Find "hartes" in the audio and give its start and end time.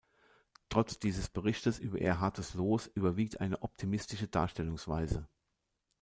2.19-2.55